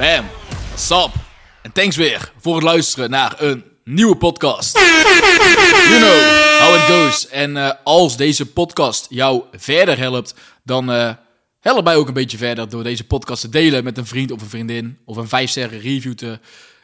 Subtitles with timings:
[0.00, 0.24] Fam,
[0.98, 1.12] up?
[1.62, 4.78] En thanks weer voor het luisteren naar een nieuwe podcast.
[5.88, 7.28] You know how it goes.
[7.28, 10.34] En uh, als deze podcast jou verder helpt,
[10.64, 11.12] dan uh,
[11.58, 14.40] help mij ook een beetje verder door deze podcast te delen met een vriend of
[14.40, 14.98] een vriendin.
[15.04, 16.38] Of een 5 sterren review te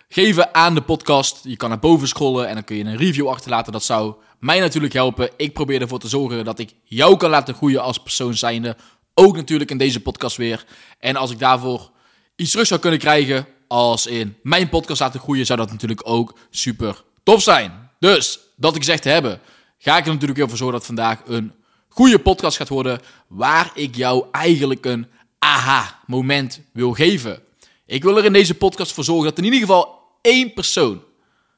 [0.08, 1.40] geven aan de podcast.
[1.42, 3.72] Je kan naar boven scrollen en dan kun je een review achterlaten.
[3.72, 5.30] Dat zou mij natuurlijk helpen.
[5.36, 8.76] Ik probeer ervoor te zorgen dat ik jou kan laten groeien als persoon zijnde.
[9.14, 10.64] Ook natuurlijk in deze podcast weer.
[10.98, 11.94] En als ik daarvoor
[12.36, 16.38] iets terug zou kunnen krijgen, als in mijn podcast laten groeien, zou dat natuurlijk ook
[16.50, 17.90] super tof zijn.
[17.98, 19.40] Dus, dat ik gezegd te hebben,
[19.78, 21.52] ga ik er natuurlijk weer voor zorgen dat vandaag een
[21.88, 25.06] goede podcast gaat worden, waar ik jou eigenlijk een
[25.38, 27.42] aha-moment wil geven.
[27.86, 31.02] Ik wil er in deze podcast voor zorgen dat in ieder geval één persoon,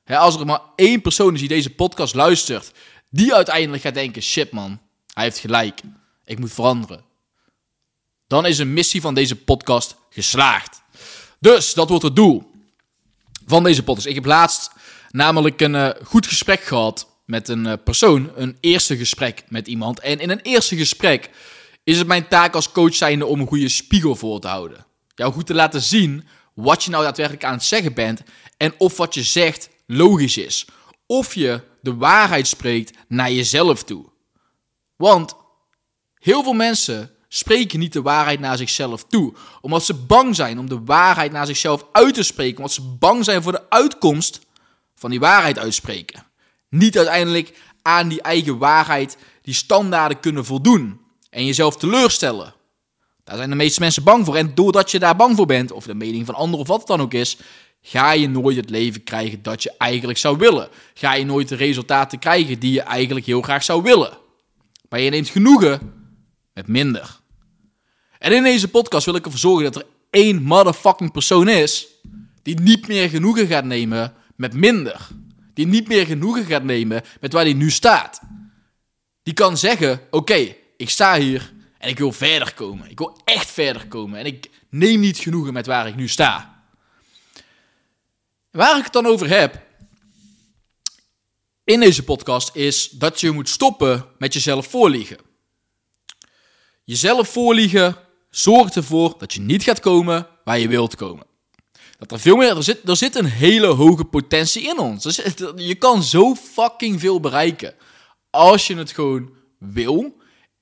[0.04, 2.72] hè, als er maar één persoon is die deze podcast luistert,
[3.10, 4.80] die uiteindelijk gaat denken, shit man,
[5.12, 5.80] hij heeft gelijk,
[6.24, 7.07] ik moet veranderen.
[8.28, 10.82] Dan is een missie van deze podcast geslaagd.
[11.40, 12.50] Dus dat wordt het doel
[13.46, 14.06] van deze podcast.
[14.06, 14.70] Ik heb laatst
[15.10, 18.30] namelijk een uh, goed gesprek gehad met een uh, persoon.
[18.34, 20.00] Een eerste gesprek met iemand.
[20.00, 21.30] En in een eerste gesprek
[21.84, 24.86] is het mijn taak als coach zijnde om een goede spiegel voor te houden.
[25.14, 28.22] Jou goed te laten zien wat je nou daadwerkelijk aan het zeggen bent.
[28.56, 30.66] En of wat je zegt logisch is.
[31.06, 34.06] Of je de waarheid spreekt naar jezelf toe.
[34.96, 35.34] Want
[36.14, 39.34] heel veel mensen spreken niet de waarheid naar zichzelf toe.
[39.60, 42.56] Omdat ze bang zijn om de waarheid naar zichzelf uit te spreken.
[42.56, 44.40] Omdat ze bang zijn voor de uitkomst
[44.94, 46.26] van die waarheid uitspreken.
[46.68, 51.00] Niet uiteindelijk aan die eigen waarheid, die standaarden kunnen voldoen.
[51.30, 52.54] En jezelf teleurstellen.
[53.24, 54.36] Daar zijn de meeste mensen bang voor.
[54.36, 56.86] En doordat je daar bang voor bent, of de mening van anderen of wat het
[56.86, 57.36] dan ook is,
[57.82, 60.68] ga je nooit het leven krijgen dat je eigenlijk zou willen.
[60.94, 64.18] Ga je nooit de resultaten krijgen die je eigenlijk heel graag zou willen.
[64.88, 65.92] Maar je neemt genoegen
[66.54, 67.17] met minder.
[68.18, 71.86] En in deze podcast wil ik ervoor zorgen dat er één motherfucking persoon is
[72.42, 75.08] die niet meer genoegen gaat nemen met minder.
[75.54, 78.20] Die niet meer genoegen gaat nemen met waar hij nu staat.
[79.22, 82.90] Die kan zeggen: Oké, ik sta hier en ik wil verder komen.
[82.90, 84.18] Ik wil echt verder komen.
[84.18, 86.62] En ik neem niet genoegen met waar ik nu sta.
[88.50, 89.66] Waar ik het dan over heb
[91.68, 95.18] in deze podcast is dat je moet stoppen met jezelf voorliegen.
[96.84, 97.96] Jezelf voorliegen
[98.38, 101.26] zorgt ervoor dat je niet gaat komen waar je wilt komen.
[101.98, 105.20] Dat er veel meer, er zit, er zit een hele hoge potentie in ons.
[105.56, 107.74] je kan zo fucking veel bereiken.
[108.30, 110.16] Als je het gewoon wil.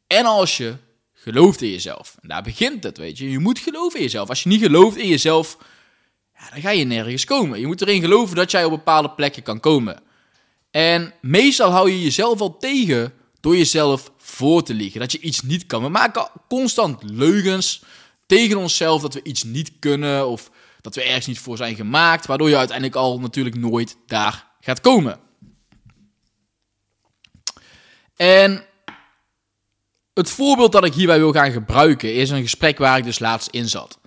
[0.07, 0.77] En als je
[1.13, 2.17] gelooft in jezelf.
[2.21, 3.31] En daar begint het, weet je.
[3.31, 4.29] Je moet geloven in jezelf.
[4.29, 5.57] Als je niet gelooft in jezelf,
[6.35, 7.61] ja, dan ga je nergens komen.
[7.61, 10.03] Je moet erin geloven dat jij op bepaalde plekken kan komen.
[10.71, 15.01] En meestal hou je jezelf al tegen door jezelf voor te liegen.
[15.01, 15.83] Dat je iets niet kan.
[15.83, 17.83] We maken constant leugens
[18.27, 22.27] tegen onszelf dat we iets niet kunnen of dat we ergens niet voor zijn gemaakt,
[22.27, 25.19] waardoor je uiteindelijk al natuurlijk nooit daar gaat komen.
[28.17, 28.65] En
[30.15, 33.49] het voorbeeld dat ik hierbij wil gaan gebruiken is een gesprek waar ik dus laatst
[33.49, 33.99] in zat.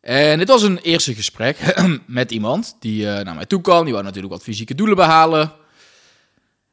[0.00, 1.74] En dit was een eerste gesprek
[2.06, 3.84] met iemand die uh, naar mij toe kwam.
[3.84, 5.52] Die wou natuurlijk wat fysieke doelen behalen.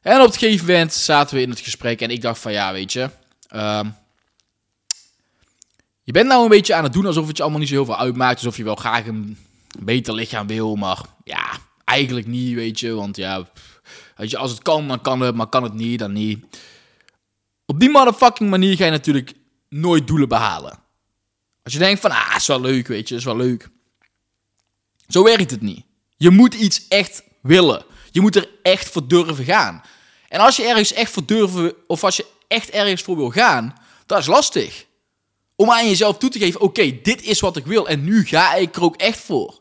[0.04, 2.72] En op het gegeven moment zaten we in het gesprek en ik dacht van ja,
[2.72, 3.10] weet je,
[3.54, 3.80] uh,
[6.02, 7.84] je bent nou een beetje aan het doen alsof het je allemaal niet zo heel
[7.84, 8.36] veel uitmaakt.
[8.36, 9.38] Alsof je wel graag een
[9.78, 12.92] beter lichaam wil, maar ja, eigenlijk niet, weet je.
[12.92, 13.46] Want ja,
[14.16, 16.44] weet je, als het kan, dan kan het, maar kan het niet, dan niet.
[17.66, 19.32] Op die motherfucking manier ga je natuurlijk
[19.68, 20.78] nooit doelen behalen.
[21.62, 23.68] Als je denkt van, ah, is wel leuk, weet je, is wel leuk.
[25.08, 25.84] Zo werkt het niet.
[26.16, 27.84] Je moet iets echt willen.
[28.14, 29.82] Je moet er echt voor durven gaan.
[30.28, 33.74] En als je ergens echt voor durven, of als je echt ergens voor wil gaan,
[34.06, 34.86] dat is lastig.
[35.56, 38.54] Om aan jezelf toe te geven, oké, dit is wat ik wil en nu ga
[38.54, 39.60] ik er ook echt voor.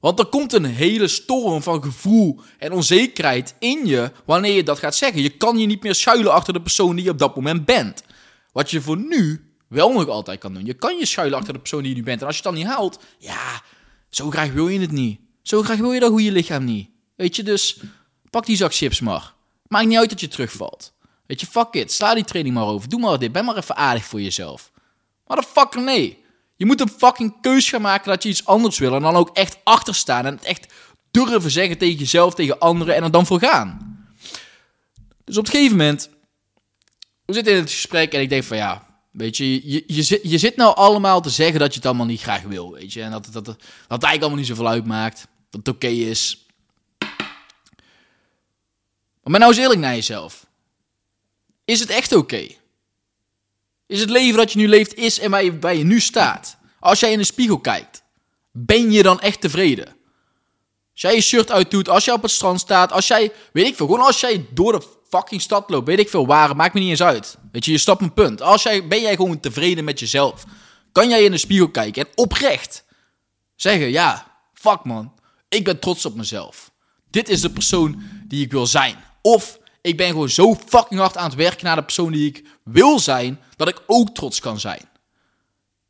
[0.00, 4.78] Want er komt een hele storm van gevoel en onzekerheid in je wanneer je dat
[4.78, 5.22] gaat zeggen.
[5.22, 8.02] Je kan je niet meer schuilen achter de persoon die je op dat moment bent.
[8.52, 10.64] Wat je voor nu wel nog altijd kan doen.
[10.64, 12.20] Je kan je schuilen achter de persoon die je nu bent.
[12.20, 13.62] En als je het dan niet haalt, ja,
[14.10, 15.20] zo graag wil je het niet.
[15.42, 16.91] Zo graag wil je dat goede lichaam niet.
[17.22, 17.76] Weet je, dus
[18.30, 19.32] pak die zak chips maar.
[19.66, 20.92] Maakt niet uit dat je terugvalt.
[21.26, 21.92] Weet je, fuck it.
[21.92, 22.88] Sla die training maar over.
[22.88, 23.32] Doe maar dit.
[23.32, 24.70] Ben maar even aardig voor jezelf.
[25.26, 26.24] Maar de fucker nee.
[26.56, 28.94] Je moet een fucking keus gaan maken dat je iets anders wil.
[28.94, 30.26] En dan ook echt achter staan.
[30.26, 30.72] En het echt
[31.10, 32.94] durven zeggen tegen jezelf, tegen anderen.
[32.94, 33.98] En er dan voor gaan.
[35.24, 36.10] Dus op een gegeven moment.
[37.24, 38.86] We zitten in het gesprek en ik denk van ja.
[39.12, 42.06] Weet je, je, je, zit, je zit nou allemaal te zeggen dat je het allemaal
[42.06, 42.72] niet graag wil.
[42.72, 45.26] Weet je, en dat, dat, dat, dat het eigenlijk allemaal niet zoveel uitmaakt.
[45.50, 46.41] Dat het oké is.
[49.22, 50.46] Maar nou eens eerlijk naar jezelf.
[51.64, 52.46] Is het echt oké?
[53.86, 56.56] Is het leven dat je nu leeft, is en waar je, je nu staat?
[56.80, 58.02] Als jij in de spiegel kijkt.
[58.50, 59.86] Ben je dan echt tevreden?
[60.92, 63.76] Als jij je shirt uitdoet, als jij op het strand staat, als jij, weet ik
[63.76, 66.80] veel, gewoon als jij door de fucking stad loopt, weet ik veel waar, maakt me
[66.80, 67.38] niet eens uit.
[67.52, 68.42] Weet je, je stapt een punt.
[68.42, 70.44] Als jij, ben jij gewoon tevreden met jezelf?
[70.92, 72.84] Kan jij in de spiegel kijken en oprecht
[73.56, 75.12] zeggen, ja, fuck man,
[75.48, 76.70] ik ben trots op mezelf.
[77.10, 78.96] Dit is de persoon die ik wil zijn.
[79.22, 82.44] Of ik ben gewoon zo fucking hard aan het werken naar de persoon die ik
[82.64, 84.88] wil zijn, dat ik ook trots kan zijn.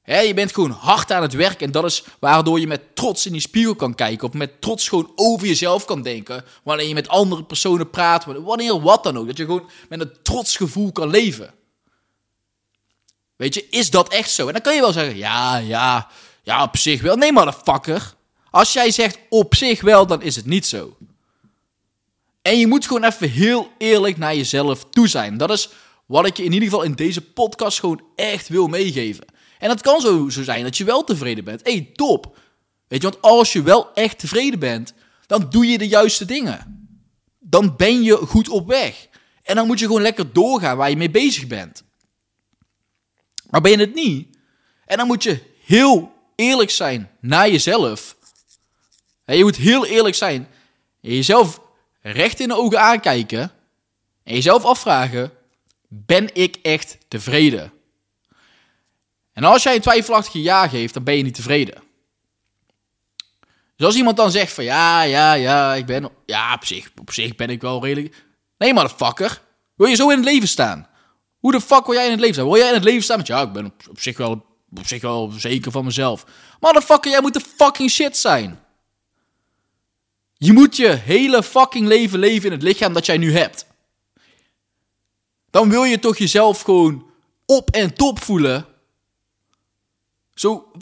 [0.05, 3.33] je bent gewoon hard aan het werken en dat is waardoor je met trots in
[3.33, 4.29] die spiegel kan kijken.
[4.29, 6.45] Of met trots gewoon over jezelf kan denken.
[6.63, 9.27] Wanneer je met andere personen praat, wanneer wat dan ook.
[9.27, 11.55] Dat je gewoon met een trots gevoel kan leven.
[13.37, 14.47] Weet je, is dat echt zo?
[14.47, 16.09] En dan kan je wel zeggen, ja, ja,
[16.43, 17.17] ja, op zich wel.
[17.17, 18.15] Nee, motherfucker.
[18.51, 20.97] Als jij zegt op zich wel, dan is het niet zo.
[22.43, 25.37] En je moet gewoon even heel eerlijk naar jezelf toe zijn.
[25.37, 25.69] Dat is
[26.07, 29.25] wat ik je in ieder geval in deze podcast gewoon echt wil meegeven.
[29.59, 31.61] En het kan zo, zo zijn dat je wel tevreden bent.
[31.63, 32.39] Hey, top.
[32.89, 34.95] Weet je, want als je wel echt tevreden bent,
[35.27, 36.87] dan doe je de juiste dingen.
[37.39, 39.09] Dan ben je goed op weg.
[39.43, 41.83] En dan moet je gewoon lekker doorgaan waar je mee bezig bent.
[43.51, 44.37] Maar ben je het niet?
[44.87, 48.17] En dan moet je heel eerlijk zijn naar jezelf.
[49.25, 50.49] En je moet heel eerlijk zijn.
[51.01, 51.61] Jezelf
[52.03, 53.53] recht in de ogen aankijken.
[54.23, 55.33] En jezelf afvragen:
[55.89, 57.73] ben ik echt tevreden?
[59.33, 61.83] En als jij een twijfelachtige ja geeft, dan ben je niet tevreden.
[63.77, 67.13] Dus als iemand dan zegt van ja, ja, ja, ik ben, ja, op zich, op
[67.13, 68.25] zich ben ik wel redelijk.
[68.59, 69.41] Nee, motherfucker.
[69.75, 70.89] Wil je zo in het leven staan?
[71.39, 72.47] Hoe de fuck wil jij in het leven staan?
[72.47, 74.47] Wil jij in het leven staan met ja, ik ben op, op zich wel,
[74.77, 76.25] op zich wel zeker van mezelf.
[76.61, 78.61] Motherfucker, jij moet de fucking shit zijn.
[80.45, 83.67] Je moet je hele fucking leven leven in het lichaam dat jij nu hebt.
[85.51, 87.07] Dan wil je toch jezelf gewoon
[87.47, 88.67] op en top voelen.
[90.35, 90.73] Zo,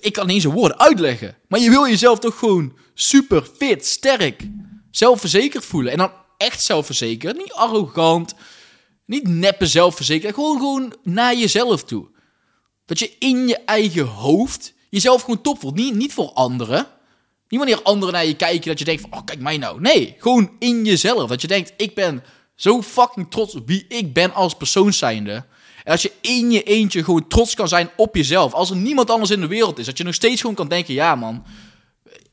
[0.00, 1.36] ik kan niet eens een woorden uitleggen.
[1.48, 4.48] Maar je wil jezelf toch gewoon super fit, sterk,
[4.90, 5.92] zelfverzekerd voelen.
[5.92, 7.36] En dan echt zelfverzekerd.
[7.36, 8.34] Niet arrogant,
[9.04, 10.34] niet neppe zelfverzekerd.
[10.34, 12.08] Gewoon, gewoon naar jezelf toe.
[12.84, 15.74] Dat je in je eigen hoofd jezelf gewoon top voelt.
[15.74, 16.97] Niet, niet voor anderen.
[17.48, 19.80] Niet wanneer anderen naar je kijken dat je denkt van, oh kijk mij nou.
[19.80, 21.28] Nee, gewoon in jezelf.
[21.28, 22.24] Dat je denkt, ik ben
[22.54, 25.44] zo fucking trots op wie ik ben als persoon zijnde.
[25.84, 28.52] En als je in je eentje gewoon trots kan zijn op jezelf.
[28.52, 29.86] Als er niemand anders in de wereld is.
[29.86, 31.44] Dat je nog steeds gewoon kan denken, ja man,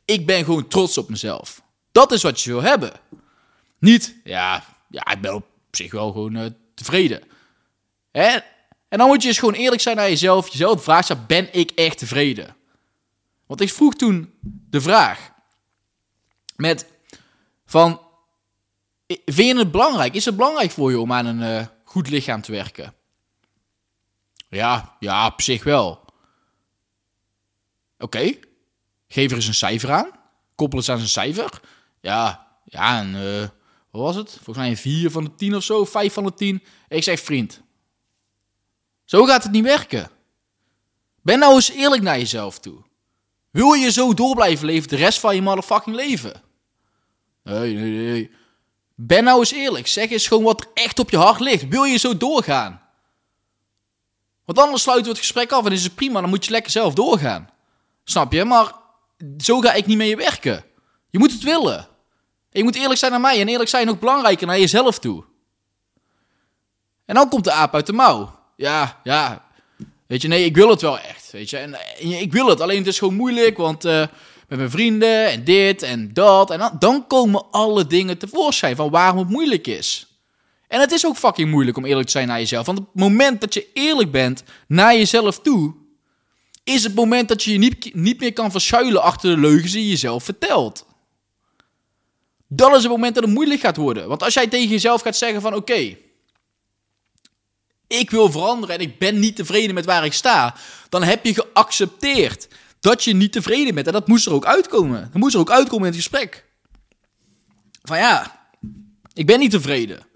[0.05, 1.61] ik ben gewoon trots op mezelf.
[1.91, 2.91] Dat is wat je wil hebben.
[3.79, 6.45] Niet, ja, ja ik ben op zich wel gewoon uh,
[6.75, 7.21] tevreden.
[8.11, 8.37] Hè?
[8.87, 10.47] En dan moet je eens gewoon eerlijk zijn naar jezelf.
[10.47, 12.55] Jezelf vragen, ben ik echt tevreden?
[13.45, 14.33] Want ik vroeg toen
[14.69, 15.31] de vraag
[16.55, 16.87] met
[17.65, 18.01] van,
[19.07, 20.13] vind je het belangrijk?
[20.13, 22.93] Is het belangrijk voor je om aan een uh, goed lichaam te werken?
[24.49, 26.05] Ja, ja, op zich wel.
[27.97, 28.39] Oké,
[29.07, 30.11] geef er eens een cijfer aan.
[30.55, 31.61] Koppel eens aan een cijfer.
[32.01, 33.39] Ja, ja, en uh,
[33.91, 34.31] wat was het?
[34.31, 36.63] Volgens mij een 4 van de 10 of zo, 5 van de 10.
[36.87, 37.61] Ik zeg vriend.
[39.03, 40.09] Zo gaat het niet werken.
[41.21, 42.83] Ben nou eens eerlijk naar jezelf toe.
[43.55, 46.41] Wil je zo door blijven leven de rest van je motherfucking leven?
[47.43, 48.31] Nee, nee, nee.
[48.95, 49.87] Ben nou eens eerlijk.
[49.87, 51.67] Zeg eens gewoon wat er echt op je hart ligt.
[51.67, 52.81] Wil je zo doorgaan?
[54.45, 56.21] Want anders sluiten we het gesprek af en is het prima.
[56.21, 57.49] Dan moet je lekker zelf doorgaan.
[58.03, 58.45] Snap je?
[58.45, 58.73] Maar
[59.37, 60.63] zo ga ik niet mee werken.
[61.09, 61.77] Je moet het willen.
[62.49, 63.41] En je moet eerlijk zijn naar mij.
[63.41, 65.23] En eerlijk zijn nog belangrijker naar jezelf toe.
[67.05, 68.39] En dan komt de aap uit de mouw.
[68.55, 69.44] Ja, ja,
[70.07, 71.31] Weet je, nee, ik wil het wel echt.
[71.31, 72.61] Weet je, en, ik wil het.
[72.61, 73.99] Alleen het is gewoon moeilijk, want uh,
[74.47, 76.51] met mijn vrienden en dit en dat.
[76.51, 80.07] En dan, dan komen alle dingen tevoorschijn van waarom het moeilijk is.
[80.67, 82.65] En het is ook fucking moeilijk om eerlijk te zijn naar jezelf.
[82.65, 85.73] Want het moment dat je eerlijk bent naar jezelf toe,
[86.63, 89.83] is het moment dat je je niet, niet meer kan verschuilen achter de leugens die
[89.83, 90.85] je jezelf vertelt.
[92.47, 94.07] Dat is het moment dat het moeilijk gaat worden.
[94.07, 95.97] Want als jij tegen jezelf gaat zeggen van oké,
[97.87, 100.55] ik wil veranderen en ik ben niet tevreden met waar ik sta,
[100.89, 102.47] dan heb je geaccepteerd
[102.79, 103.87] dat je niet tevreden bent.
[103.87, 105.01] En dat moest er ook uitkomen.
[105.01, 106.45] Dat moest er ook uitkomen in het gesprek.
[107.83, 108.47] Van ja,
[109.13, 110.07] ik ben niet tevreden.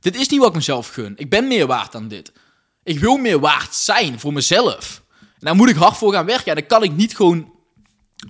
[0.00, 1.12] Dit is niet wat ik mezelf gun.
[1.16, 2.32] Ik ben meer waard dan dit.
[2.82, 5.02] Ik wil meer waard zijn voor mezelf.
[5.20, 6.46] En daar moet ik hard voor gaan werken.
[6.46, 7.52] En dan kan ik niet gewoon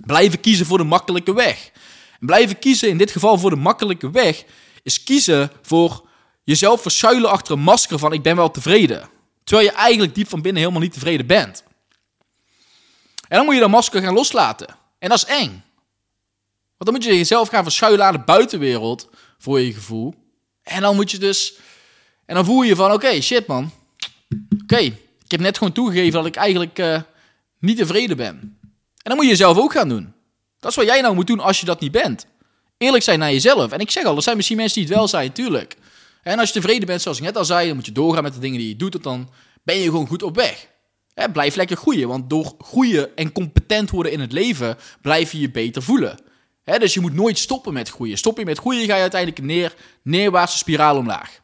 [0.05, 1.71] blijven kiezen voor de makkelijke weg.
[2.19, 4.43] En blijven kiezen, in dit geval voor de makkelijke weg,
[4.83, 6.04] is kiezen voor
[6.45, 9.09] jezelf verschuilen achter een masker van ik ben wel tevreden.
[9.43, 11.63] Terwijl je eigenlijk diep van binnen helemaal niet tevreden bent.
[13.27, 14.67] En dan moet je dat masker gaan loslaten.
[14.99, 15.63] En dat is eng.
[16.77, 20.13] Want dan moet je jezelf gaan verschuilen aan de buitenwereld voor je gevoel.
[20.63, 21.53] En dan moet je dus.
[22.25, 23.71] En dan voel je van: oké, shit man.
[24.63, 27.01] Oké, ik heb net gewoon toegegeven dat ik eigenlijk uh,
[27.59, 28.35] niet tevreden ben.
[28.35, 30.13] En dan moet je jezelf ook gaan doen.
[30.59, 32.25] Dat is wat jij nou moet doen als je dat niet bent.
[32.77, 33.71] Eerlijk zijn naar jezelf.
[33.71, 35.77] En ik zeg al, er zijn misschien mensen die het wel zijn, tuurlijk.
[36.25, 38.33] En als je tevreden bent, zoals ik net al zei, dan moet je doorgaan met
[38.33, 39.03] de dingen die je doet.
[39.03, 39.29] dan
[39.63, 40.67] ben je gewoon goed op weg.
[41.33, 45.51] blijf lekker groeien, want door groeien en competent worden in het leven, blijf je je
[45.51, 46.19] beter voelen.
[46.63, 48.17] dus je moet nooit stoppen met groeien.
[48.17, 51.39] Stop je met groeien, ga je uiteindelijk een neer, neerwaartse spiraal omlaag.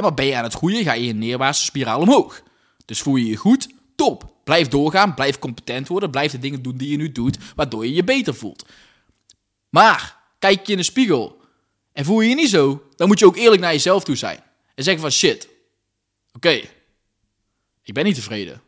[0.00, 2.42] maar ben je aan het groeien, ga je een neerwaartse spiraal omhoog.
[2.84, 4.36] Dus voel je je goed, top.
[4.44, 7.94] Blijf doorgaan, blijf competent worden, blijf de dingen doen die je nu doet, waardoor je
[7.94, 8.64] je beter voelt.
[9.68, 11.37] Maar, kijk je in de spiegel
[11.98, 14.42] en voel je je niet zo, dan moet je ook eerlijk naar jezelf toe zijn.
[14.74, 15.48] En zeggen van shit,
[16.32, 16.60] oké,
[17.82, 18.62] ik ben niet tevreden.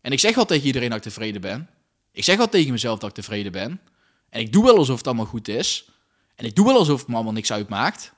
[0.00, 1.70] En ik zeg wel tegen iedereen dat ik tevreden ben.
[2.12, 3.80] Ik zeg wel tegen mezelf dat ik tevreden ben.
[4.28, 5.88] En ik doe wel alsof het allemaal goed is.
[6.34, 8.12] En ik doe wel alsof het me allemaal niks uitmaakt.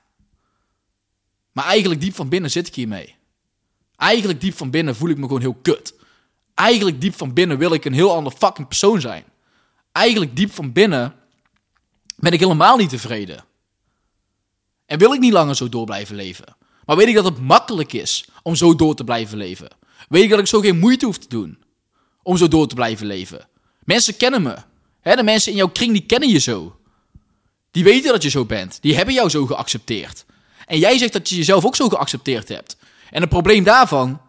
[1.51, 3.15] Maar eigenlijk diep van binnen zit ik hiermee.
[3.95, 5.93] Eigenlijk diep van binnen voel ik me gewoon heel kut.
[6.53, 9.23] Eigenlijk diep van binnen wil ik een heel ander fucking persoon zijn.
[9.91, 11.15] Eigenlijk diep van binnen
[12.15, 13.45] ben ik helemaal niet tevreden.
[14.85, 16.55] En wil ik niet langer zo door blijven leven.
[16.85, 19.67] Maar weet ik dat het makkelijk is om zo door te blijven leven.
[20.09, 21.57] Weet ik dat ik zo geen moeite hoef te doen
[22.23, 23.47] om zo door te blijven leven.
[23.83, 24.55] Mensen kennen me.
[25.01, 26.75] de mensen in jouw kring die kennen je zo.
[27.71, 28.77] Die weten dat je zo bent.
[28.81, 30.25] Die hebben jou zo geaccepteerd.
[30.65, 32.77] En jij zegt dat je jezelf ook zo geaccepteerd hebt.
[33.09, 34.21] En het probleem daarvan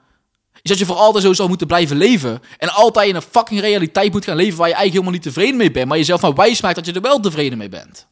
[0.63, 2.43] is dat je voor altijd zo zal moeten blijven leven.
[2.59, 5.57] En altijd in een fucking realiteit moet gaan leven waar je eigenlijk helemaal niet tevreden
[5.57, 5.89] mee bent.
[5.89, 8.07] Maar jezelf maar wijs maakt dat je er wel tevreden mee bent.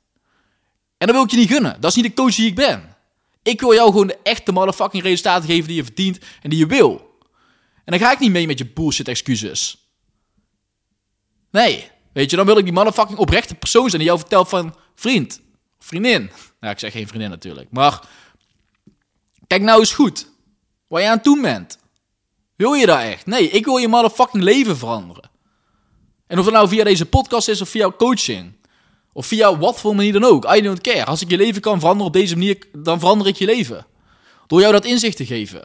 [1.04, 1.80] En dat wil ik je niet gunnen.
[1.80, 2.96] Dat is niet de coach die ik ben.
[3.42, 6.66] Ik wil jou gewoon de echte motherfucking resultaten geven die je verdient en die je
[6.66, 7.18] wil.
[7.84, 9.88] En dan ga ik niet mee met je bullshit excuses.
[11.50, 14.74] Nee, weet je, dan wil ik die motherfucking oprechte persoon zijn die jou vertelt van
[14.94, 15.40] vriend,
[15.78, 16.30] vriendin.
[16.60, 18.00] Nou, ik zeg geen vriendin natuurlijk, maar
[19.46, 20.26] kijk nou eens goed
[20.88, 21.78] waar je aan toe bent.
[22.56, 23.26] Wil je dat echt?
[23.26, 25.30] Nee, ik wil je motherfucking leven veranderen.
[26.26, 28.52] En of het nou via deze podcast is of via coaching.
[29.14, 30.54] Of via wat voor manier dan ook.
[30.54, 31.04] I don't care.
[31.04, 33.86] Als ik je leven kan veranderen op deze manier, dan verander ik je leven.
[34.46, 35.62] Door jou dat inzicht te geven.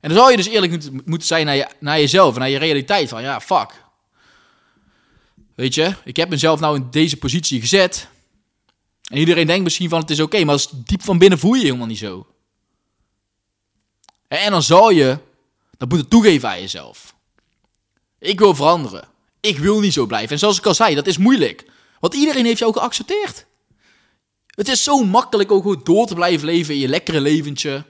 [0.00, 3.08] En dan zou je dus eerlijk moeten zijn naar, je, naar jezelf naar je realiteit.
[3.08, 3.82] Van ja, fuck.
[5.54, 8.08] Weet je, ik heb mezelf nou in deze positie gezet.
[9.04, 11.64] En iedereen denkt misschien van het is oké, maar diep van binnen voel je je
[11.64, 12.26] helemaal niet zo.
[14.28, 15.18] En dan zou je
[15.76, 17.14] dat moeten toegeven aan jezelf.
[18.18, 19.08] Ik wil veranderen.
[19.40, 20.30] Ik wil niet zo blijven.
[20.30, 21.72] En zoals ik al zei, dat is moeilijk.
[22.00, 23.46] Want iedereen heeft jou geaccepteerd.
[24.46, 27.84] Het is zo makkelijk ook goed door te blijven leven in je lekkere leventje.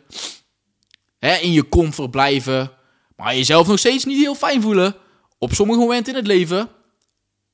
[1.18, 2.72] Hè, in je comfort blijven.
[3.16, 4.96] Maar jezelf nog steeds niet heel fijn voelen.
[5.38, 6.68] Op sommige momenten in het leven.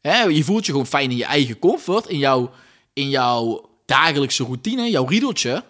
[0.00, 2.06] Hè, je voelt je gewoon fijn in je eigen comfort.
[2.06, 2.50] In jouw,
[2.92, 5.64] in jouw dagelijkse routine, jouw riedeltje.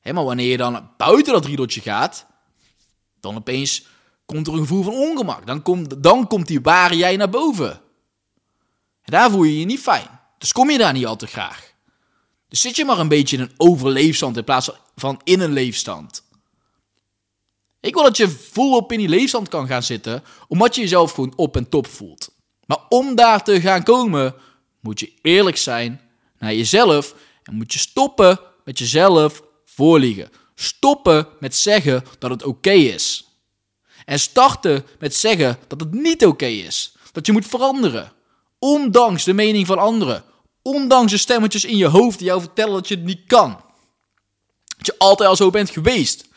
[0.00, 2.26] Hè, maar wanneer je dan buiten dat riedeltje gaat.
[3.20, 3.86] Dan opeens
[4.26, 5.46] komt er een gevoel van ongemak.
[5.46, 7.70] Dan komt, dan komt die ware jij naar boven.
[9.02, 10.13] En daar voel je je niet fijn.
[10.44, 11.72] Dus kom je daar niet al te graag.
[12.48, 16.24] Dus zit je maar een beetje in een overleefstand in plaats van in een leefstand.
[17.80, 21.32] Ik wil dat je volop in die leefstand kan gaan zitten, omdat je jezelf gewoon
[21.36, 22.34] op en top voelt.
[22.66, 24.34] Maar om daar te gaan komen,
[24.80, 26.00] moet je eerlijk zijn
[26.38, 30.30] naar jezelf en moet je stoppen met jezelf voorliegen.
[30.54, 33.28] Stoppen met zeggen dat het oké is.
[34.04, 36.94] En starten met zeggen dat het niet oké is.
[37.12, 38.12] Dat je moet veranderen.
[38.58, 40.32] Ondanks de mening van anderen.
[40.66, 43.60] Ondanks de stemmetjes in je hoofd die jou vertellen dat je het niet kan.
[44.76, 46.28] Dat je altijd al zo bent geweest.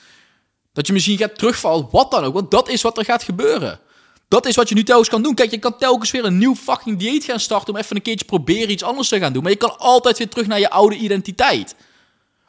[0.74, 2.34] Dat je misschien gaat terugvallen, wat dan ook.
[2.34, 3.80] Want dat is wat er gaat gebeuren.
[4.28, 5.36] Dat is wat je nu telkens kan doen.
[5.36, 8.26] Kijk, je kan telkens weer een nieuw fucking dieet gaan starten om even een keertje
[8.26, 9.44] proberen iets anders te gaan doen.
[9.44, 11.76] Maar je kan altijd weer terug naar je oude identiteit.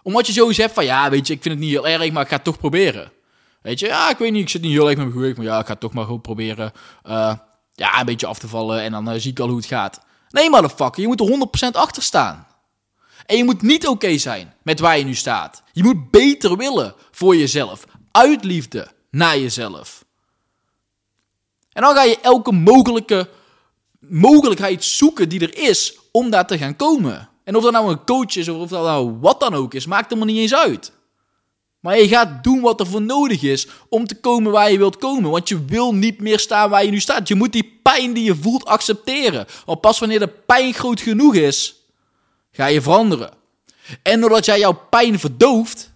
[0.02, 2.22] Omdat je zoiets hebt van, ja, weet je, ik vind het niet heel erg, maar
[2.22, 3.12] ik ga het toch proberen.
[3.62, 5.46] Weet je, ja, ik weet niet, ik zit niet heel erg met mijn gewicht, maar
[5.46, 6.72] ja, ik ga het toch maar gewoon proberen
[7.06, 7.34] uh,
[7.74, 10.00] ja, een beetje af te vallen en dan uh, zie ik al hoe het gaat.
[10.30, 12.46] Nee, motherfucker, je moet er 100% achter staan.
[13.26, 15.62] En je moet niet oké zijn met waar je nu staat.
[15.72, 17.84] Je moet beter willen voor jezelf.
[18.10, 20.04] Uit liefde naar jezelf.
[21.72, 23.28] En dan ga je elke mogelijke
[24.00, 27.28] mogelijkheid zoeken die er is om daar te gaan komen.
[27.44, 29.86] En of dat nou een coach is of of dat nou wat dan ook is,
[29.86, 30.92] maakt maar niet eens uit.
[31.88, 34.96] Maar je gaat doen wat er voor nodig is om te komen waar je wilt
[34.96, 35.30] komen.
[35.30, 37.28] Want je wil niet meer staan waar je nu staat.
[37.28, 39.46] Je moet die pijn die je voelt accepteren.
[39.64, 41.74] Want pas wanneer de pijn groot genoeg is,
[42.50, 43.32] ga je veranderen.
[44.02, 45.92] En doordat jij jouw pijn verdooft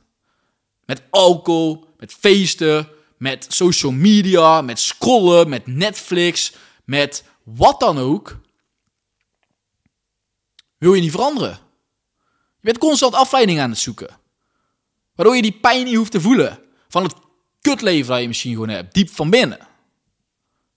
[0.85, 6.53] met alcohol, met feesten, met social media, met scrollen, met Netflix,
[6.85, 8.39] met wat dan ook,
[10.79, 11.59] wil je niet veranderen.
[12.61, 14.21] Je bent constant afleiding aan het zoeken.
[15.14, 17.14] Waardoor je die pijn niet hoeft te voelen van het
[17.61, 19.59] kutleven dat je misschien gewoon hebt, diep van binnen.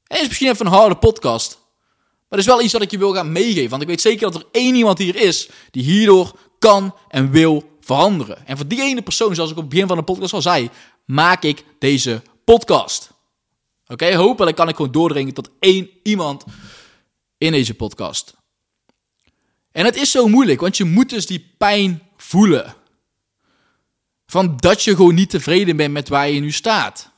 [0.07, 1.59] En is misschien even een harde podcast.
[2.01, 3.69] Maar dat is wel iets dat ik je wil gaan meegeven.
[3.69, 7.77] Want ik weet zeker dat er één iemand hier is die hierdoor kan en wil
[7.79, 8.47] veranderen.
[8.47, 10.69] En voor die ene persoon, zoals ik op het begin van de podcast al zei,
[11.05, 13.09] maak ik deze podcast.
[13.87, 16.43] Oké, hopelijk kan ik gewoon doordringen tot één iemand
[17.37, 18.35] in deze podcast.
[19.71, 22.75] En het is zo moeilijk, want je moet dus die pijn voelen.
[24.25, 27.09] Van dat je gewoon niet tevreden bent met waar je nu staat.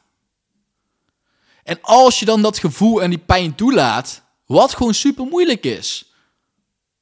[1.64, 6.12] En als je dan dat gevoel en die pijn toelaat, wat gewoon super moeilijk is.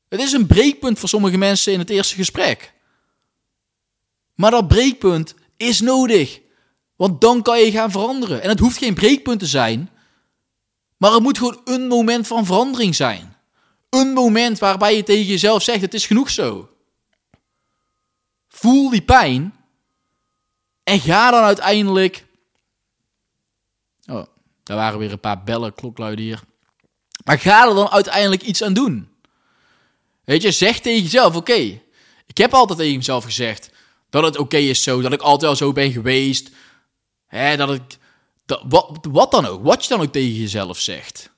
[0.10, 2.74] Het is een breekpunt voor sommige mensen in het eerste gesprek.
[4.36, 6.40] Maar dat breekpunt is nodig.
[6.96, 8.42] Want dan kan je gaan veranderen.
[8.42, 9.90] En het hoeft geen breekpunt te zijn.
[10.98, 13.36] Maar het moet gewoon een moment van verandering zijn.
[13.90, 16.70] Een moment waarbij je tegen jezelf zegt: Het is genoeg zo.
[18.48, 19.54] Voel die pijn.
[20.86, 22.26] En ga dan uiteindelijk.
[24.06, 24.26] Oh,
[24.64, 26.44] daar waren weer een paar bellen, klokluiden hier.
[27.24, 29.10] Maar ga er dan uiteindelijk iets aan doen.
[30.24, 31.82] Weet je, zeg tegen jezelf: Oké,
[32.26, 33.70] ik heb altijd tegen mezelf gezegd
[34.10, 36.50] dat het oké is zo, dat ik altijd al zo ben geweest.
[37.26, 37.98] Hè, dat ik.
[38.64, 41.30] Wat, wat dan ook, wat je dan ook tegen jezelf zegt.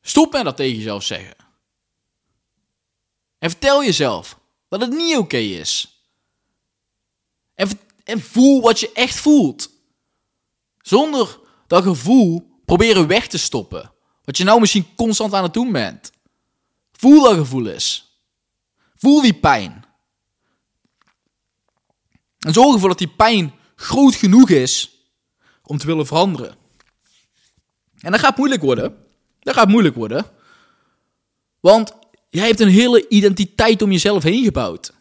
[0.00, 1.36] Stop met dat tegen jezelf zeggen.
[3.38, 5.91] En vertel jezelf dat het niet oké is.
[8.04, 9.70] En, voel wat je echt voelt.
[10.78, 13.92] Zonder dat gevoel proberen weg te stoppen.
[14.24, 16.12] Wat je nou misschien constant aan het doen bent.
[16.92, 18.20] Voel dat gevoel eens.
[18.96, 19.84] Voel die pijn.
[22.38, 24.90] En zorg ervoor dat die pijn groot genoeg is
[25.62, 26.56] om te willen veranderen.
[28.00, 29.06] En dat gaat moeilijk worden.
[29.40, 30.26] Dat gaat moeilijk worden.
[31.60, 31.92] Want
[32.28, 34.92] jij hebt een hele identiteit om jezelf heen gebouwd.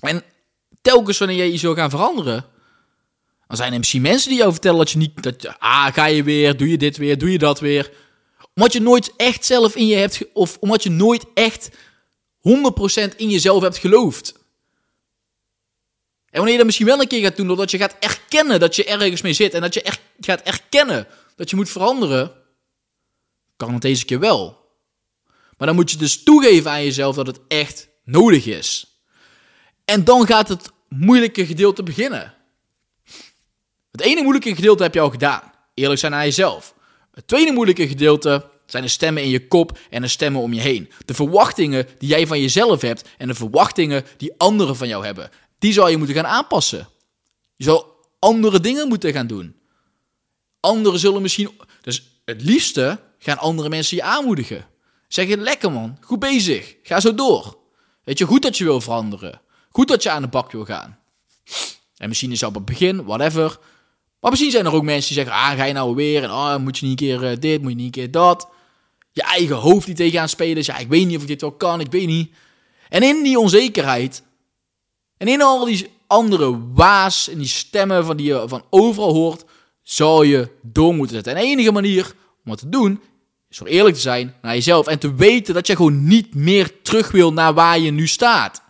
[0.00, 0.22] En
[0.82, 2.46] telkens wanneer jij je zou gaan veranderen,
[3.46, 6.22] dan zijn er misschien mensen die jou vertellen dat je niet, dat ah, ga je
[6.22, 7.90] weer, doe je dit weer, doe je dat weer.
[8.54, 13.30] Omdat je nooit echt zelf in je hebt, of omdat je nooit echt 100% in
[13.30, 14.32] jezelf hebt geloofd.
[16.30, 18.76] En wanneer je dat misschien wel een keer gaat doen, doordat je gaat erkennen dat
[18.76, 22.32] je ergens mee zit en dat je echt gaat erkennen dat je moet veranderen,
[23.56, 24.66] kan het deze keer wel.
[25.56, 28.87] Maar dan moet je dus toegeven aan jezelf dat het echt nodig is.
[29.88, 32.34] En dan gaat het moeilijke gedeelte beginnen.
[33.90, 35.52] Het ene moeilijke gedeelte heb je al gedaan.
[35.74, 36.74] Eerlijk zijn aan jezelf.
[37.14, 40.60] Het tweede moeilijke gedeelte zijn de stemmen in je kop en de stemmen om je
[40.60, 40.90] heen.
[41.04, 45.30] De verwachtingen die jij van jezelf hebt en de verwachtingen die anderen van jou hebben.
[45.58, 46.88] Die zou je moeten gaan aanpassen.
[47.56, 47.84] Je zou
[48.18, 49.56] andere dingen moeten gaan doen.
[50.60, 51.50] Anderen zullen misschien.
[51.80, 54.66] Dus het liefste gaan andere mensen je aanmoedigen.
[55.08, 57.58] Zeggen: lekker man, goed bezig, ga zo door.
[58.04, 59.40] Weet je, goed dat je wil veranderen.
[59.78, 60.98] Goed dat je aan de bak wil gaan.
[61.96, 63.58] En misschien is dat op het begin, whatever.
[64.20, 66.22] Maar misschien zijn er ook mensen die zeggen: ah, ga je nou weer?
[66.22, 68.48] En ah, moet je niet een keer eh, dit, moet je niet een keer dat.
[69.12, 70.54] Je eigen hoofd die tegenaan spelen.
[70.54, 72.30] Dus ja, ik weet niet of ik dit wel kan, ik weet niet.
[72.88, 74.22] En in die onzekerheid
[75.16, 79.44] en in al die andere waas en die stemmen van die je van overal hoort,
[79.82, 81.34] zou je door moeten zetten.
[81.34, 82.14] En de enige manier
[82.44, 83.00] om het te doen,
[83.48, 86.82] is door eerlijk te zijn naar jezelf en te weten dat je gewoon niet meer
[86.82, 88.66] terug wil naar waar je nu staat.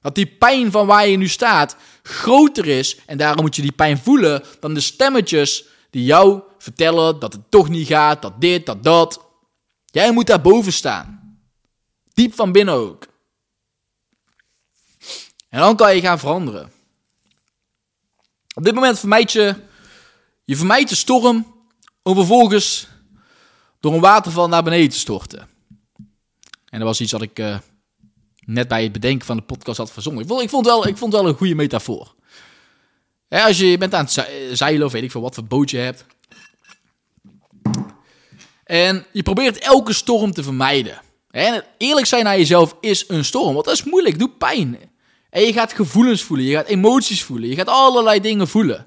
[0.00, 3.72] Dat die pijn van waar je nu staat groter is en daarom moet je die
[3.72, 8.66] pijn voelen dan de stemmetjes die jou vertellen dat het toch niet gaat, dat dit,
[8.66, 9.20] dat dat.
[9.84, 11.38] Jij moet daar boven staan.
[12.12, 13.06] Diep van binnen ook.
[15.48, 16.72] En dan kan je gaan veranderen.
[18.54, 19.54] Op dit moment vermijd je,
[20.44, 21.54] je vermijdt de storm
[22.02, 22.88] om vervolgens
[23.80, 25.48] door een waterval naar beneden te storten.
[26.64, 27.58] En dat was iets wat ik uh,
[28.52, 30.22] net bij het bedenken van de podcast had verzongen.
[30.22, 32.14] Ik vond, ik vond, wel, ik vond wel een goede metafoor.
[33.28, 34.26] Als je bent aan het
[34.58, 36.04] zeilen of weet ik veel wat voor boot je hebt.
[38.64, 41.00] En je probeert elke storm te vermijden.
[41.30, 43.54] En eerlijk zijn naar jezelf is een storm.
[43.54, 44.78] Want dat is moeilijk, doet pijn.
[45.30, 48.86] En je gaat gevoelens voelen, je gaat emoties voelen, je gaat allerlei dingen voelen.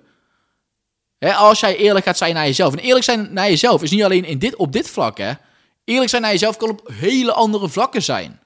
[1.19, 2.73] als jij eerlijk gaat zijn naar jezelf.
[2.73, 5.17] En eerlijk zijn naar jezelf is niet alleen in dit, op dit vlak.
[5.17, 5.31] Hè.
[5.83, 8.39] Eerlijk zijn naar jezelf kan op hele andere vlakken zijn.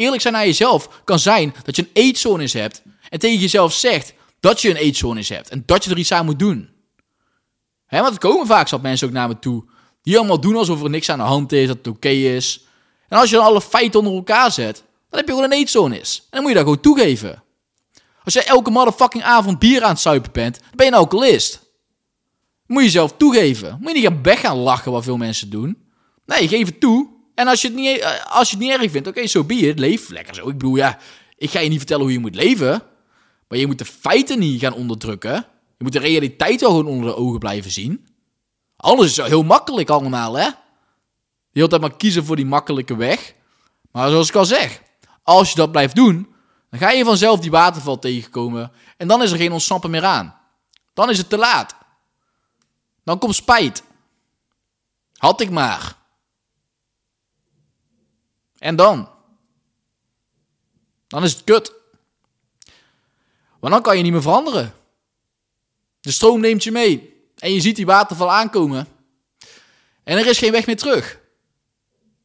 [0.00, 2.82] Eerlijk zijn naar jezelf kan zijn dat je een eetstoornis hebt.
[3.08, 5.48] En tegen jezelf zegt dat je een eetstoornis hebt.
[5.48, 6.70] En dat je er iets aan moet doen.
[7.86, 9.64] Hè, want er komen vaak zat mensen ook naar me toe.
[10.02, 12.64] Die allemaal doen alsof er niks aan de hand is, dat het oké is.
[13.08, 14.76] En als je dan alle feiten onder elkaar zet,
[15.08, 16.18] dan heb je gewoon een eetstoornis.
[16.18, 17.42] En dan moet je dat gewoon toegeven.
[18.24, 21.60] Als je elke motherfucking avond bier aan het suipen bent, dan ben je een alcoholist.
[22.66, 23.76] moet je zelf toegeven.
[23.80, 25.78] Moet je niet gaan weg gaan lachen wat veel mensen doen.
[26.26, 27.19] Nee, geef het toe.
[27.40, 29.44] En als je het niet, eh, als je het niet erg vindt, oké, zo so
[29.44, 29.78] be it.
[29.78, 30.48] Leef lekker zo.
[30.48, 30.98] Ik bedoel, ja,
[31.36, 32.82] ik ga je niet vertellen hoe je moet leven.
[33.48, 35.34] Maar je moet de feiten niet gaan onderdrukken.
[35.76, 38.08] Je moet de realiteit wel gewoon onder de ogen blijven zien.
[38.76, 40.44] Alles is heel makkelijk allemaal, hè?
[40.44, 40.52] Je
[41.50, 43.34] wilt altijd maar kiezen voor die makkelijke weg.
[43.92, 44.82] Maar zoals ik al zeg,
[45.22, 46.34] als je dat blijft doen,
[46.70, 48.72] dan ga je vanzelf die waterval tegenkomen.
[48.96, 50.36] En dan is er geen ontsnappen meer aan.
[50.94, 51.74] Dan is het te laat.
[53.04, 53.82] Dan komt spijt.
[55.16, 55.98] Had ik maar.
[58.60, 59.08] En dan?
[61.06, 61.72] Dan is het kut.
[63.58, 64.74] Want dan kan je niet meer veranderen.
[66.00, 67.22] De stroom neemt je mee.
[67.38, 68.88] En je ziet die waterval aankomen.
[70.02, 71.20] En er is geen weg meer terug.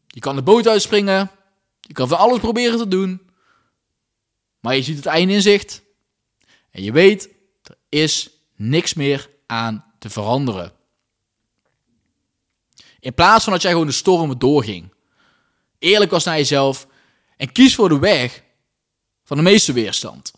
[0.07, 1.31] Je kan de boot uitspringen.
[1.79, 3.29] Je kan van alles proberen te doen.
[4.59, 5.81] Maar je ziet het einde in zicht.
[6.71, 7.29] En je weet,
[7.63, 10.73] er is niks meer aan te veranderen.
[12.99, 14.94] In plaats van dat jij gewoon de stormen doorging.
[15.85, 16.87] Eerlijk was naar jezelf.
[17.37, 18.43] En kies voor de weg
[19.23, 20.33] van de meeste weerstand.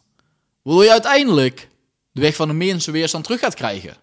[0.61, 1.69] Waardoor je uiteindelijk
[2.11, 3.97] de weg van de minste weerstand terug gaat krijgen.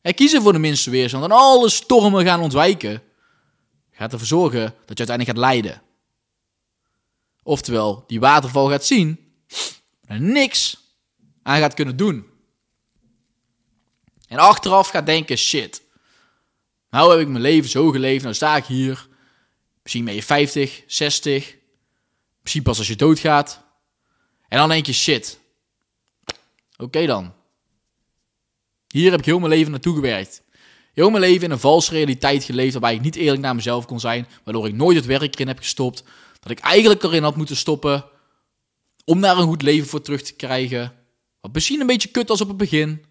[0.00, 3.02] En kiezen voor de minste weerstand en alle stormen gaan ontwijken,
[3.90, 5.82] gaat ervoor zorgen dat je uiteindelijk gaat lijden.
[7.42, 9.34] Oftewel, die waterval gaat zien
[10.06, 10.76] en niks
[11.42, 12.26] aan gaat kunnen doen.
[14.28, 15.82] En achteraf gaat denken, shit,
[16.90, 19.10] nou heb ik mijn leven zo geleefd, nou sta ik hier.
[19.82, 21.56] Misschien ben je 50, 60,
[22.40, 23.64] misschien pas als je doodgaat.
[24.48, 25.38] En dan denk je, shit,
[26.76, 27.32] oké dan.
[28.88, 30.42] Hier heb ik heel mijn leven naartoe gewerkt.
[30.92, 34.00] Heel mijn leven in een valse realiteit geleefd waarbij ik niet eerlijk naar mezelf kon
[34.00, 36.04] zijn, waardoor ik nooit het werk erin heb gestopt,
[36.40, 38.04] dat ik eigenlijk erin had moeten stoppen
[39.04, 40.92] om daar een goed leven voor terug te krijgen.
[41.40, 43.04] Wat misschien een beetje kut was op het begin.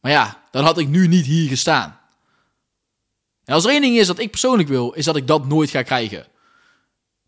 [0.00, 2.00] Maar ja, dan had ik nu niet hier gestaan.
[3.44, 5.70] En als er één ding is dat ik persoonlijk wil, is dat ik dat nooit
[5.70, 6.26] ga krijgen.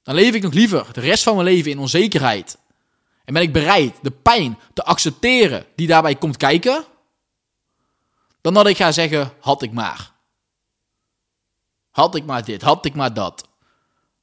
[0.02, 2.58] Dan leef ik nog liever de rest van mijn leven in onzekerheid.
[3.24, 6.84] En ben ik bereid de pijn te accepteren die daarbij komt kijken,
[8.40, 10.12] dan dat ik ga zeggen, had ik maar.
[11.90, 13.48] Had ik maar dit, had ik maar dat.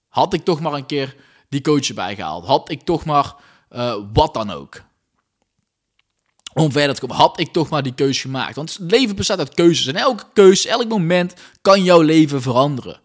[0.07, 1.15] Had ik toch maar een keer
[1.49, 2.45] die coach erbij gehaald.
[2.45, 3.35] Had ik toch maar
[3.71, 4.81] uh, wat dan ook.
[6.53, 8.55] Om verder te komen, had ik toch maar die keuze gemaakt.
[8.55, 9.85] Want het leven bestaat uit keuzes.
[9.85, 12.99] En elke keuze, elk moment kan jouw leven veranderen.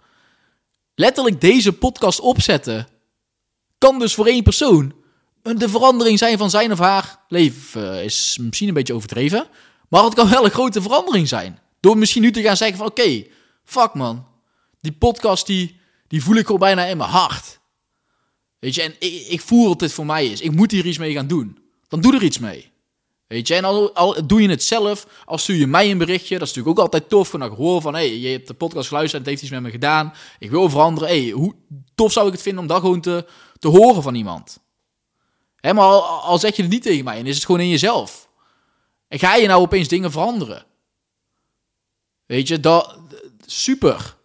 [0.95, 2.89] Letterlijk deze podcast opzetten
[3.79, 4.93] kan dus voor één persoon
[5.43, 8.05] de verandering zijn van zijn of haar leven.
[8.05, 9.49] Is misschien een beetje overdreven.
[9.89, 11.59] Maar het kan wel een grote verandering zijn.
[11.81, 13.27] Door misschien nu te gaan zeggen van oké,
[13.65, 14.27] fuck man.
[14.81, 17.61] Die podcast die, die voel ik gewoon bijna in mijn hart.
[18.59, 20.41] Weet je, en ik, ik voel dat dit voor mij is.
[20.41, 21.59] Ik moet hier iets mee gaan doen.
[21.89, 22.71] Dan doe er iets mee.
[23.29, 26.39] Weet je, en al, al doe je het zelf, als stuur je mij een berichtje,
[26.39, 27.29] dat is natuurlijk ook altijd tof.
[27.29, 29.61] Van ik hoor van, hé, hey, je hebt de podcast geluisterd en het heeft iets
[29.61, 30.15] met me gedaan.
[30.39, 31.09] Ik wil veranderen.
[31.09, 31.55] hey, hoe
[31.95, 33.27] tof zou ik het vinden om dat gewoon te,
[33.59, 34.59] te horen van iemand?
[35.57, 37.69] Hè, maar al, al zeg je het niet tegen mij en is het gewoon in
[37.69, 38.29] jezelf.
[39.09, 40.65] En ga je nou opeens dingen veranderen?
[42.27, 42.99] Weet je, dat,
[43.47, 44.17] super.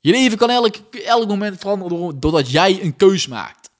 [0.00, 3.70] Je leven kan elk, elk moment veranderen doordat jij een keus maakt.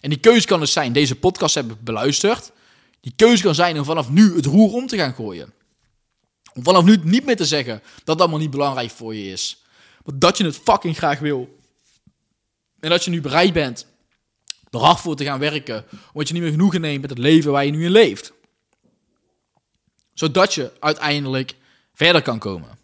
[0.00, 2.52] En die keus kan dus zijn, deze podcast heb ik beluisterd.
[3.04, 5.52] Die keus kan zijn om vanaf nu het roer om te gaan gooien.
[6.54, 9.64] Om vanaf nu niet meer te zeggen dat dat allemaal niet belangrijk voor je is.
[10.04, 11.58] Maar dat je het fucking graag wil.
[12.80, 13.86] En dat je nu bereid bent
[14.70, 15.84] er hard voor te gaan werken.
[16.12, 18.32] Omdat je niet meer genoegen neemt met het leven waar je nu in leeft
[20.14, 21.54] zodat je uiteindelijk
[21.94, 22.78] verder kan komen.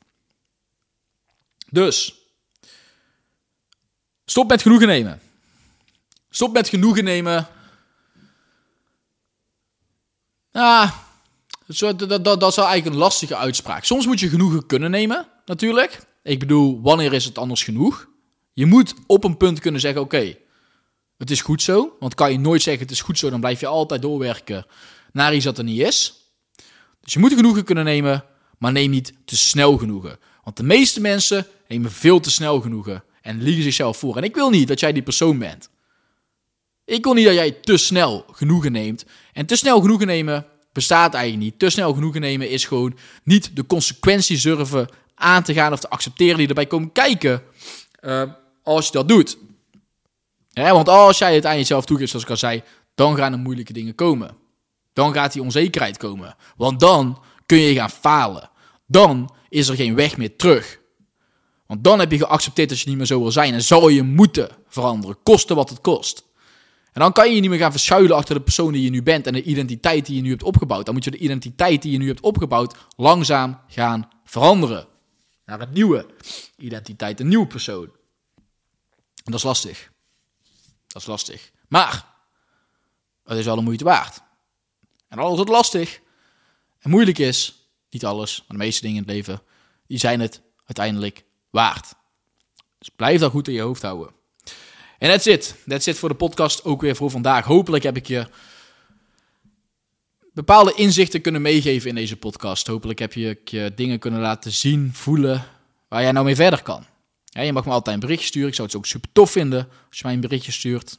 [1.70, 2.14] Dus,
[4.24, 5.20] stop met genoegen nemen.
[6.30, 7.48] Stop met genoegen nemen.
[10.52, 10.92] Ah,
[11.66, 13.84] dat, dat, dat, is eigenlijk een lastige uitspraak.
[13.84, 16.00] Soms moet je genoegen kunnen nemen, natuurlijk.
[16.22, 18.08] Ik bedoel, wanneer is het anders genoeg?
[18.52, 20.36] Je moet op een punt kunnen zeggen: oké,
[21.16, 21.96] het is goed zo.
[22.00, 24.66] Want kan je nooit zeggen: het is goed zo, dan blijf je altijd doorwerken
[25.12, 26.14] naar iets dat er niet is.
[27.00, 28.24] Dus je moet genoegen kunnen nemen,
[28.58, 30.18] maar neem niet te snel genoegen.
[30.44, 34.16] Want de meeste mensen nemen veel te snel genoegen en liegen zichzelf voor.
[34.16, 35.70] En ik wil niet dat jij die persoon bent.
[36.84, 39.04] Ik wil niet dat jij te snel genoegen neemt.
[39.40, 41.59] En te snel genoegen nemen bestaat eigenlijk niet.
[41.59, 45.88] Te snel genoegen nemen is gewoon niet de consequenties durven aan te gaan of te
[45.88, 47.42] accepteren die erbij komen kijken
[48.00, 48.22] uh,
[48.62, 49.38] als je dat doet.
[50.53, 52.62] want als jij het aan jezelf toegeeft, zoals ik al zei,
[52.94, 54.37] dan gaan er moeilijke dingen komen.
[54.92, 56.37] Dan gaat die onzekerheid komen.
[56.57, 58.50] Want dan kun je gaan falen.
[58.87, 60.81] Dan is er geen weg meer terug.
[61.66, 63.55] Want dan heb je geaccepteerd dat je niet meer zo wil zijn.
[63.55, 66.29] En zal je moeten veranderen, koste wat het kost.
[66.92, 69.03] En dan kan je je niet meer gaan verschuilen achter de persoon die je nu
[69.03, 70.85] bent en de identiteit die je nu hebt opgebouwd.
[70.85, 74.87] Dan moet je de identiteit die je nu hebt opgebouwd langzaam gaan veranderen.
[75.44, 76.07] Naar een nieuwe
[76.57, 77.90] identiteit, een nieuwe persoon.
[79.24, 79.90] En dat is lastig.
[80.87, 81.50] Dat is lastig.
[81.68, 82.07] Maar
[83.24, 84.22] het is wel een moeite waard.
[85.09, 86.00] En als het lastig
[86.79, 87.55] en moeilijk is,
[87.90, 89.42] Niet alles, maar de meeste dingen in het leven,
[89.87, 91.94] die zijn het uiteindelijk waard.
[92.79, 94.14] Dus blijf dat goed in je hoofd houden.
[95.00, 95.54] En that's it.
[95.66, 97.44] That's it voor de podcast ook weer voor vandaag.
[97.44, 98.26] Hopelijk heb ik je
[100.32, 102.66] bepaalde inzichten kunnen meegeven in deze podcast.
[102.66, 105.44] Hopelijk heb je, je dingen kunnen laten zien, voelen,
[105.88, 106.84] waar jij nou mee verder kan.
[107.24, 108.48] Je mag me altijd een berichtje sturen.
[108.48, 110.98] Ik zou het ook super tof vinden als je mij een berichtje stuurt.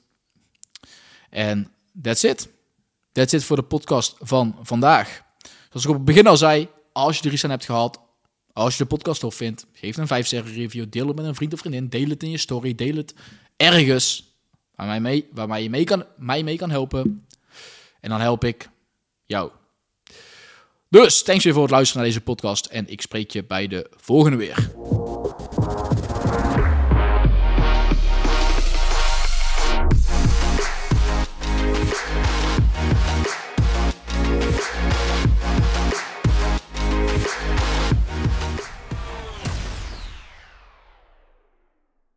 [1.29, 2.49] En that's it.
[3.11, 5.21] That's it voor de podcast van vandaag.
[5.69, 7.99] Zoals ik op het begin al zei, als je er iets aan hebt gehad,
[8.53, 11.35] als je de podcast tof vindt, geef een 5 sterren review, deel het met een
[11.35, 13.13] vriend of vriendin, deel het in je story, deel het
[13.61, 14.35] ergens
[14.75, 17.27] waar, mij mee, mij, mee kan, mij mee kan helpen.
[17.99, 18.69] En dan help ik
[19.25, 19.51] jou.
[20.89, 23.89] Dus, thanks weer voor het luisteren naar deze podcast en ik spreek je bij de
[23.95, 24.71] volgende weer.